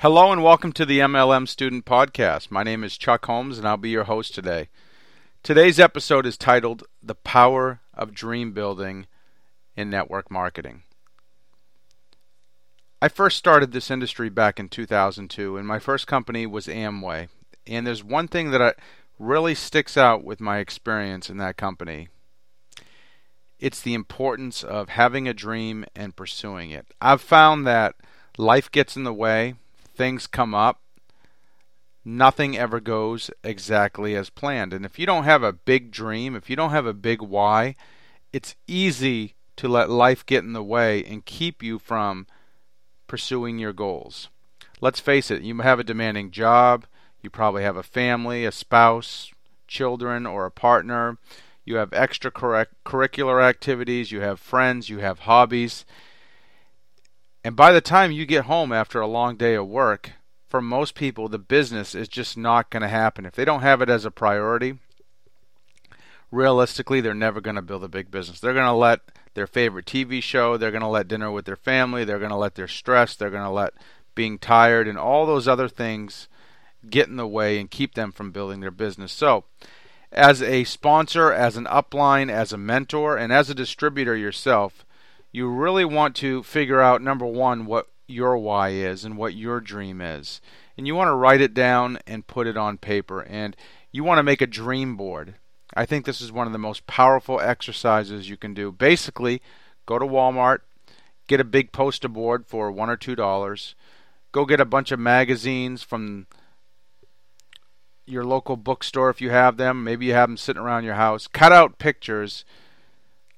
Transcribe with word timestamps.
Hello 0.00 0.32
and 0.32 0.42
welcome 0.42 0.72
to 0.72 0.86
the 0.86 1.00
MLM 1.00 1.46
Student 1.46 1.84
Podcast. 1.84 2.50
My 2.50 2.62
name 2.62 2.82
is 2.82 2.96
Chuck 2.96 3.26
Holmes 3.26 3.58
and 3.58 3.68
I'll 3.68 3.76
be 3.76 3.90
your 3.90 4.04
host 4.04 4.34
today. 4.34 4.70
Today's 5.42 5.78
episode 5.78 6.24
is 6.24 6.38
titled 6.38 6.84
The 7.02 7.14
Power 7.14 7.80
of 7.92 8.14
Dream 8.14 8.52
Building 8.52 9.04
in 9.76 9.90
Network 9.90 10.30
Marketing. 10.30 10.84
I 13.02 13.08
first 13.08 13.36
started 13.36 13.72
this 13.72 13.90
industry 13.90 14.30
back 14.30 14.58
in 14.58 14.70
2002 14.70 15.58
and 15.58 15.68
my 15.68 15.78
first 15.78 16.06
company 16.06 16.46
was 16.46 16.66
Amway. 16.66 17.28
And 17.66 17.86
there's 17.86 18.02
one 18.02 18.26
thing 18.26 18.52
that 18.52 18.62
I, 18.62 18.72
really 19.18 19.54
sticks 19.54 19.98
out 19.98 20.24
with 20.24 20.40
my 20.40 20.60
experience 20.60 21.28
in 21.28 21.36
that 21.36 21.58
company. 21.58 22.08
It's 23.58 23.82
the 23.82 23.92
importance 23.92 24.64
of 24.64 24.88
having 24.88 25.28
a 25.28 25.34
dream 25.34 25.84
and 25.94 26.16
pursuing 26.16 26.70
it. 26.70 26.86
I've 27.02 27.20
found 27.20 27.66
that 27.66 27.96
life 28.38 28.70
gets 28.70 28.96
in 28.96 29.04
the 29.04 29.12
way 29.12 29.56
things 30.00 30.26
come 30.26 30.54
up, 30.54 30.80
nothing 32.06 32.56
ever 32.56 32.80
goes 32.80 33.30
exactly 33.44 34.16
as 34.16 34.30
planned. 34.30 34.72
And 34.72 34.86
if 34.86 34.98
you 34.98 35.04
don't 35.04 35.24
have 35.24 35.42
a 35.42 35.52
big 35.52 35.90
dream, 35.90 36.34
if 36.34 36.48
you 36.48 36.56
don't 36.56 36.70
have 36.70 36.86
a 36.86 36.94
big 36.94 37.20
why, 37.20 37.74
it's 38.32 38.54
easy 38.66 39.34
to 39.56 39.68
let 39.68 39.90
life 39.90 40.24
get 40.24 40.42
in 40.42 40.54
the 40.54 40.62
way 40.62 41.04
and 41.04 41.26
keep 41.26 41.62
you 41.62 41.78
from 41.78 42.26
pursuing 43.08 43.58
your 43.58 43.74
goals. 43.74 44.30
Let's 44.80 45.00
face 45.00 45.30
it, 45.30 45.42
you 45.42 45.54
have 45.58 45.78
a 45.78 45.84
demanding 45.84 46.30
job, 46.30 46.86
you 47.20 47.28
probably 47.28 47.62
have 47.64 47.76
a 47.76 47.82
family, 47.82 48.46
a 48.46 48.52
spouse, 48.52 49.30
children, 49.68 50.24
or 50.24 50.46
a 50.46 50.50
partner. 50.50 51.18
You 51.66 51.76
have 51.76 51.90
extracurricular 51.90 53.42
activities, 53.42 54.10
you 54.10 54.22
have 54.22 54.40
friends, 54.40 54.88
you 54.88 55.00
have 55.00 55.18
hobbies. 55.20 55.84
And 57.44 57.56
by 57.56 57.72
the 57.72 57.80
time 57.80 58.12
you 58.12 58.26
get 58.26 58.44
home 58.44 58.72
after 58.72 59.00
a 59.00 59.06
long 59.06 59.36
day 59.36 59.54
of 59.54 59.66
work, 59.66 60.12
for 60.46 60.60
most 60.60 60.94
people, 60.94 61.28
the 61.28 61.38
business 61.38 61.94
is 61.94 62.08
just 62.08 62.36
not 62.36 62.70
going 62.70 62.82
to 62.82 62.88
happen. 62.88 63.24
If 63.24 63.34
they 63.34 63.44
don't 63.44 63.62
have 63.62 63.80
it 63.80 63.88
as 63.88 64.04
a 64.04 64.10
priority, 64.10 64.78
realistically, 66.30 67.00
they're 67.00 67.14
never 67.14 67.40
going 67.40 67.56
to 67.56 67.62
build 67.62 67.84
a 67.84 67.88
big 67.88 68.10
business. 68.10 68.40
They're 68.40 68.52
going 68.52 68.66
to 68.66 68.72
let 68.72 69.00
their 69.34 69.46
favorite 69.46 69.86
TV 69.86 70.22
show, 70.22 70.56
they're 70.56 70.72
going 70.72 70.80
to 70.82 70.88
let 70.88 71.06
dinner 71.06 71.30
with 71.30 71.44
their 71.44 71.56
family, 71.56 72.04
they're 72.04 72.18
going 72.18 72.32
to 72.32 72.36
let 72.36 72.56
their 72.56 72.66
stress, 72.66 73.14
they're 73.14 73.30
going 73.30 73.44
to 73.44 73.50
let 73.50 73.74
being 74.16 74.38
tired, 74.38 74.88
and 74.88 74.98
all 74.98 75.24
those 75.24 75.46
other 75.46 75.68
things 75.68 76.28
get 76.88 77.08
in 77.08 77.16
the 77.16 77.26
way 77.26 77.58
and 77.58 77.70
keep 77.70 77.94
them 77.94 78.10
from 78.10 78.32
building 78.32 78.60
their 78.60 78.72
business. 78.72 79.12
So, 79.12 79.44
as 80.10 80.42
a 80.42 80.64
sponsor, 80.64 81.32
as 81.32 81.56
an 81.56 81.66
upline, 81.66 82.28
as 82.28 82.52
a 82.52 82.58
mentor, 82.58 83.16
and 83.16 83.32
as 83.32 83.48
a 83.48 83.54
distributor 83.54 84.16
yourself, 84.16 84.84
you 85.32 85.48
really 85.48 85.84
want 85.84 86.16
to 86.16 86.42
figure 86.42 86.80
out 86.80 87.02
number 87.02 87.26
one 87.26 87.66
what 87.66 87.88
your 88.06 88.36
why 88.36 88.70
is 88.70 89.04
and 89.04 89.16
what 89.16 89.34
your 89.34 89.60
dream 89.60 90.00
is. 90.00 90.40
And 90.76 90.86
you 90.86 90.94
want 90.94 91.08
to 91.08 91.14
write 91.14 91.40
it 91.40 91.54
down 91.54 91.98
and 92.06 92.26
put 92.26 92.46
it 92.46 92.56
on 92.56 92.78
paper. 92.78 93.22
And 93.22 93.56
you 93.92 94.02
want 94.02 94.18
to 94.18 94.24
make 94.24 94.40
a 94.40 94.46
dream 94.46 94.96
board. 94.96 95.34
I 95.74 95.86
think 95.86 96.04
this 96.04 96.20
is 96.20 96.32
one 96.32 96.46
of 96.46 96.52
the 96.52 96.58
most 96.58 96.86
powerful 96.86 97.40
exercises 97.40 98.28
you 98.28 98.36
can 98.36 98.54
do. 98.54 98.72
Basically 98.72 99.40
go 99.86 99.98
to 99.98 100.06
walmart 100.06 100.60
get 101.26 101.40
a 101.40 101.44
big 101.44 101.72
poster 101.72 102.08
board 102.08 102.44
for 102.46 102.70
one 102.70 102.90
or 102.90 102.96
two 102.96 103.14
dollars 103.14 103.74
go 104.32 104.44
get 104.44 104.60
a 104.60 104.64
bunch 104.64 104.92
of 104.92 104.98
magazines 104.98 105.82
from 105.82 106.26
your 108.06 108.24
local 108.24 108.56
bookstore 108.56 109.10
if 109.10 109.20
you 109.20 109.30
have 109.30 109.56
them. 109.56 109.84
Maybe 109.84 110.06
you 110.06 110.14
have 110.14 110.28
them 110.28 110.36
sitting 110.36 110.60
around 110.62 110.84
your 110.84 110.94
house. 110.94 111.26
Cut 111.26 111.52
out 111.52 111.78
pictures 111.78 112.44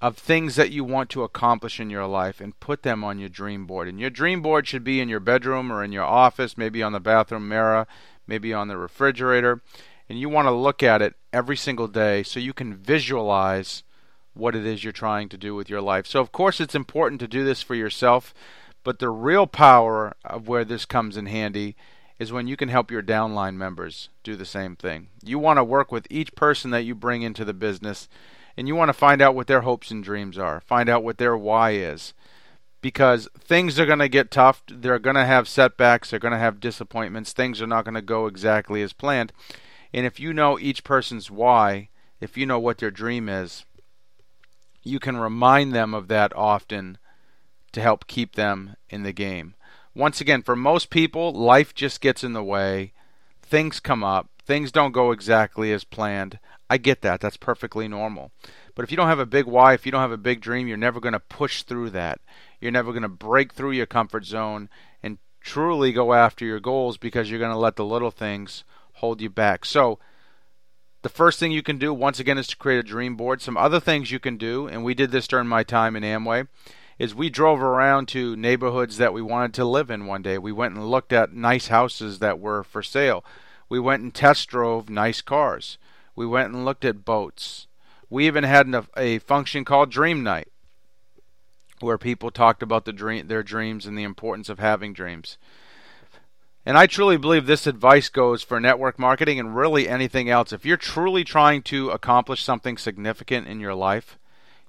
of 0.00 0.16
things 0.16 0.56
that 0.56 0.70
you 0.70 0.82
want 0.82 1.10
to 1.10 1.22
accomplish 1.22 1.78
in 1.78 1.90
your 1.90 2.06
life 2.06 2.40
and 2.40 2.58
put 2.58 2.82
them 2.82 3.04
on 3.04 3.18
your 3.18 3.28
dream 3.28 3.66
board. 3.66 3.86
And 3.86 4.00
your 4.00 4.10
dream 4.10 4.40
board 4.40 4.66
should 4.66 4.82
be 4.82 5.00
in 5.00 5.10
your 5.10 5.20
bedroom 5.20 5.70
or 5.70 5.84
in 5.84 5.92
your 5.92 6.04
office, 6.04 6.56
maybe 6.56 6.82
on 6.82 6.92
the 6.92 7.00
bathroom 7.00 7.48
mirror, 7.48 7.86
maybe 8.26 8.54
on 8.54 8.68
the 8.68 8.78
refrigerator. 8.78 9.60
And 10.08 10.18
you 10.18 10.28
want 10.28 10.46
to 10.46 10.52
look 10.52 10.82
at 10.82 11.02
it 11.02 11.14
every 11.32 11.56
single 11.56 11.86
day 11.86 12.22
so 12.22 12.40
you 12.40 12.54
can 12.54 12.74
visualize 12.74 13.82
what 14.32 14.56
it 14.56 14.64
is 14.64 14.82
you're 14.82 14.92
trying 14.92 15.28
to 15.28 15.36
do 15.36 15.54
with 15.54 15.68
your 15.68 15.82
life. 15.82 16.06
So, 16.06 16.20
of 16.20 16.32
course, 16.32 16.60
it's 16.60 16.74
important 16.74 17.20
to 17.20 17.28
do 17.28 17.44
this 17.44 17.62
for 17.62 17.74
yourself, 17.74 18.32
but 18.82 19.00
the 19.00 19.10
real 19.10 19.46
power 19.46 20.14
of 20.24 20.48
where 20.48 20.64
this 20.64 20.86
comes 20.86 21.16
in 21.16 21.26
handy 21.26 21.76
is 22.18 22.32
when 22.32 22.46
you 22.46 22.56
can 22.56 22.68
help 22.68 22.90
your 22.90 23.02
downline 23.02 23.56
members 23.56 24.08
do 24.22 24.36
the 24.36 24.44
same 24.44 24.76
thing. 24.76 25.08
You 25.22 25.38
want 25.38 25.58
to 25.58 25.64
work 25.64 25.92
with 25.92 26.06
each 26.10 26.34
person 26.34 26.70
that 26.70 26.84
you 26.84 26.94
bring 26.94 27.22
into 27.22 27.44
the 27.44 27.54
business 27.54 28.08
and 28.60 28.68
you 28.68 28.76
want 28.76 28.90
to 28.90 28.92
find 28.92 29.22
out 29.22 29.34
what 29.34 29.46
their 29.46 29.62
hopes 29.62 29.90
and 29.90 30.04
dreams 30.04 30.36
are. 30.36 30.60
Find 30.60 30.90
out 30.90 31.02
what 31.02 31.16
their 31.16 31.34
why 31.34 31.70
is. 31.70 32.12
Because 32.82 33.26
things 33.38 33.80
are 33.80 33.86
going 33.86 34.00
to 34.00 34.08
get 34.08 34.30
tough. 34.30 34.62
They're 34.68 34.98
going 34.98 35.16
to 35.16 35.24
have 35.24 35.48
setbacks. 35.48 36.10
They're 36.10 36.18
going 36.18 36.32
to 36.32 36.38
have 36.38 36.60
disappointments. 36.60 37.32
Things 37.32 37.62
are 37.62 37.66
not 37.66 37.86
going 37.86 37.94
to 37.94 38.02
go 38.02 38.26
exactly 38.26 38.82
as 38.82 38.92
planned. 38.92 39.32
And 39.94 40.04
if 40.04 40.20
you 40.20 40.34
know 40.34 40.58
each 40.58 40.84
person's 40.84 41.30
why, 41.30 41.88
if 42.20 42.36
you 42.36 42.44
know 42.44 42.58
what 42.58 42.76
their 42.76 42.90
dream 42.90 43.30
is, 43.30 43.64
you 44.82 45.00
can 45.00 45.16
remind 45.16 45.72
them 45.72 45.94
of 45.94 46.08
that 46.08 46.36
often 46.36 46.98
to 47.72 47.80
help 47.80 48.06
keep 48.06 48.34
them 48.34 48.76
in 48.90 49.04
the 49.04 49.14
game. 49.14 49.54
Once 49.94 50.20
again, 50.20 50.42
for 50.42 50.54
most 50.54 50.90
people, 50.90 51.32
life 51.32 51.74
just 51.74 52.02
gets 52.02 52.22
in 52.22 52.34
the 52.34 52.44
way. 52.44 52.92
Things 53.40 53.80
come 53.80 54.04
up. 54.04 54.28
Things 54.44 54.70
don't 54.70 54.92
go 54.92 55.12
exactly 55.12 55.72
as 55.72 55.82
planned. 55.82 56.38
I 56.70 56.78
get 56.78 57.02
that. 57.02 57.20
That's 57.20 57.36
perfectly 57.36 57.88
normal. 57.88 58.30
But 58.76 58.84
if 58.84 58.92
you 58.92 58.96
don't 58.96 59.08
have 59.08 59.18
a 59.18 59.26
big 59.26 59.46
why, 59.46 59.74
if 59.74 59.84
you 59.84 59.90
don't 59.90 60.00
have 60.00 60.12
a 60.12 60.16
big 60.16 60.40
dream, 60.40 60.68
you're 60.68 60.76
never 60.76 61.00
going 61.00 61.14
to 61.14 61.20
push 61.20 61.64
through 61.64 61.90
that. 61.90 62.20
You're 62.60 62.70
never 62.70 62.92
going 62.92 63.02
to 63.02 63.08
break 63.08 63.52
through 63.52 63.72
your 63.72 63.86
comfort 63.86 64.24
zone 64.24 64.68
and 65.02 65.18
truly 65.40 65.92
go 65.92 66.12
after 66.12 66.44
your 66.44 66.60
goals 66.60 66.96
because 66.96 67.28
you're 67.28 67.40
going 67.40 67.50
to 67.50 67.58
let 67.58 67.74
the 67.74 67.84
little 67.84 68.12
things 68.12 68.62
hold 68.94 69.20
you 69.20 69.28
back. 69.28 69.64
So, 69.64 69.98
the 71.02 71.08
first 71.08 71.40
thing 71.40 71.50
you 71.50 71.62
can 71.62 71.78
do, 71.78 71.92
once 71.92 72.20
again, 72.20 72.38
is 72.38 72.46
to 72.48 72.56
create 72.56 72.78
a 72.78 72.82
dream 72.84 73.16
board. 73.16 73.42
Some 73.42 73.56
other 73.56 73.80
things 73.80 74.12
you 74.12 74.20
can 74.20 74.36
do, 74.36 74.68
and 74.68 74.84
we 74.84 74.94
did 74.94 75.10
this 75.10 75.26
during 75.26 75.48
my 75.48 75.64
time 75.64 75.96
in 75.96 76.02
Amway, 76.02 76.46
is 76.98 77.14
we 77.14 77.30
drove 77.30 77.62
around 77.62 78.06
to 78.08 78.36
neighborhoods 78.36 78.98
that 78.98 79.14
we 79.14 79.22
wanted 79.22 79.54
to 79.54 79.64
live 79.64 79.90
in 79.90 80.06
one 80.06 80.22
day. 80.22 80.36
We 80.36 80.52
went 80.52 80.74
and 80.74 80.90
looked 80.90 81.12
at 81.12 81.32
nice 81.32 81.68
houses 81.68 82.18
that 82.18 82.38
were 82.38 82.62
for 82.62 82.82
sale. 82.82 83.24
We 83.70 83.80
went 83.80 84.02
and 84.02 84.14
test 84.14 84.48
drove 84.48 84.90
nice 84.90 85.22
cars. 85.22 85.78
We 86.20 86.26
went 86.26 86.52
and 86.52 86.66
looked 86.66 86.84
at 86.84 87.06
boats. 87.06 87.66
We 88.10 88.26
even 88.26 88.44
had 88.44 88.68
a, 88.74 88.84
a 88.94 89.18
function 89.20 89.64
called 89.64 89.90
Dream 89.90 90.22
Night, 90.22 90.48
where 91.80 91.96
people 91.96 92.30
talked 92.30 92.62
about 92.62 92.84
the 92.84 92.92
dream, 92.92 93.26
their 93.28 93.42
dreams 93.42 93.86
and 93.86 93.96
the 93.96 94.02
importance 94.02 94.50
of 94.50 94.58
having 94.58 94.92
dreams. 94.92 95.38
And 96.66 96.76
I 96.76 96.86
truly 96.86 97.16
believe 97.16 97.46
this 97.46 97.66
advice 97.66 98.10
goes 98.10 98.42
for 98.42 98.60
network 98.60 98.98
marketing 98.98 99.40
and 99.40 99.56
really 99.56 99.88
anything 99.88 100.28
else. 100.28 100.52
If 100.52 100.66
you're 100.66 100.76
truly 100.76 101.24
trying 101.24 101.62
to 101.62 101.88
accomplish 101.88 102.44
something 102.44 102.76
significant 102.76 103.48
in 103.48 103.58
your 103.58 103.74
life, 103.74 104.18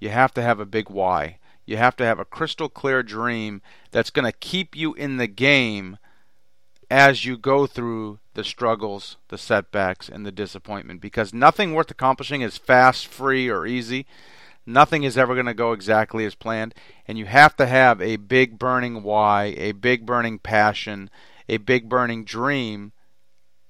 you 0.00 0.08
have 0.08 0.34
to 0.34 0.42
have 0.42 0.58
a 0.58 0.66
big 0.66 0.90
why. 0.90 1.38
You 1.64 1.76
have 1.76 1.94
to 1.98 2.04
have 2.04 2.18
a 2.18 2.24
crystal 2.24 2.68
clear 2.68 3.04
dream 3.04 3.62
that's 3.92 4.10
going 4.10 4.24
to 4.24 4.36
keep 4.36 4.74
you 4.74 4.94
in 4.94 5.18
the 5.18 5.28
game 5.28 5.98
as 6.90 7.24
you 7.24 7.36
go 7.36 7.66
through 7.66 8.18
the 8.34 8.44
struggles, 8.44 9.16
the 9.28 9.38
setbacks, 9.38 10.08
and 10.08 10.24
the 10.24 10.32
disappointment 10.32 11.00
because 11.00 11.34
nothing 11.34 11.72
worth 11.72 11.90
accomplishing 11.90 12.42
is 12.42 12.58
fast, 12.58 13.06
free, 13.06 13.48
or 13.48 13.66
easy. 13.66 14.06
Nothing 14.64 15.04
is 15.04 15.16
ever 15.16 15.34
going 15.34 15.46
to 15.46 15.54
go 15.54 15.72
exactly 15.72 16.24
as 16.24 16.34
planned, 16.34 16.74
and 17.06 17.16
you 17.16 17.26
have 17.26 17.56
to 17.56 17.66
have 17.66 18.00
a 18.00 18.16
big 18.16 18.58
burning 18.58 19.02
why, 19.02 19.54
a 19.56 19.72
big 19.72 20.04
burning 20.04 20.38
passion, 20.38 21.08
a 21.48 21.58
big 21.58 21.88
burning 21.88 22.24
dream 22.24 22.92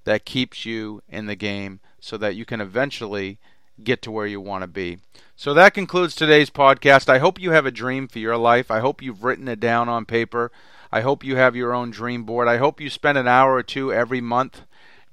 that 0.04 0.24
keeps 0.24 0.64
you 0.64 1.02
in 1.08 1.26
the 1.26 1.36
game 1.36 1.80
so 2.00 2.16
that 2.16 2.34
you 2.34 2.44
can 2.44 2.60
eventually 2.60 3.38
get 3.82 4.00
to 4.02 4.10
where 4.10 4.26
you 4.26 4.40
want 4.40 4.62
to 4.62 4.68
be. 4.68 4.98
So 5.34 5.52
that 5.52 5.74
concludes 5.74 6.14
today's 6.14 6.48
podcast. 6.48 7.10
I 7.10 7.18
hope 7.18 7.40
you 7.40 7.50
have 7.50 7.66
a 7.66 7.70
dream 7.70 8.08
for 8.08 8.18
your 8.18 8.38
life. 8.38 8.70
I 8.70 8.80
hope 8.80 9.02
you've 9.02 9.24
written 9.24 9.48
it 9.48 9.60
down 9.60 9.88
on 9.88 10.06
paper. 10.06 10.50
I 10.92 11.00
hope 11.00 11.24
you 11.24 11.36
have 11.36 11.56
your 11.56 11.74
own 11.74 11.90
dream 11.90 12.24
board. 12.24 12.48
I 12.48 12.58
hope 12.58 12.80
you 12.80 12.90
spend 12.90 13.18
an 13.18 13.28
hour 13.28 13.54
or 13.54 13.62
two 13.62 13.92
every 13.92 14.20
month 14.20 14.62